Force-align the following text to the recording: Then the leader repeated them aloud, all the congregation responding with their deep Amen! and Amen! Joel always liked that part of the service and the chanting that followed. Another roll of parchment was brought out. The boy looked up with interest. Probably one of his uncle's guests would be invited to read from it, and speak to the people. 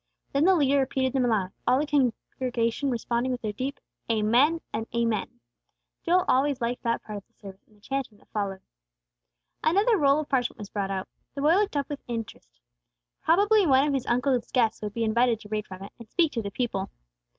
Then 0.33 0.45
the 0.45 0.55
leader 0.55 0.79
repeated 0.79 1.13
them 1.13 1.25
aloud, 1.25 1.51
all 1.67 1.77
the 1.79 1.85
congregation 1.85 2.89
responding 2.89 3.31
with 3.31 3.43
their 3.43 3.53
deep 3.53 3.79
Amen! 4.09 4.59
and 4.73 4.87
Amen! 4.95 5.39
Joel 6.01 6.25
always 6.27 6.59
liked 6.59 6.81
that 6.81 7.03
part 7.03 7.17
of 7.19 7.23
the 7.27 7.33
service 7.35 7.61
and 7.67 7.77
the 7.77 7.81
chanting 7.81 8.17
that 8.17 8.27
followed. 8.29 8.61
Another 9.63 9.97
roll 9.99 10.19
of 10.19 10.27
parchment 10.27 10.57
was 10.57 10.71
brought 10.71 10.89
out. 10.89 11.07
The 11.35 11.41
boy 11.41 11.53
looked 11.53 11.77
up 11.77 11.87
with 11.87 12.01
interest. 12.07 12.49
Probably 13.21 13.67
one 13.67 13.87
of 13.87 13.93
his 13.93 14.07
uncle's 14.07 14.49
guests 14.49 14.81
would 14.81 14.95
be 14.95 15.03
invited 15.03 15.39
to 15.41 15.49
read 15.49 15.67
from 15.67 15.83
it, 15.83 15.91
and 15.99 16.09
speak 16.09 16.31
to 16.31 16.41
the 16.41 16.49
people. 16.49 16.89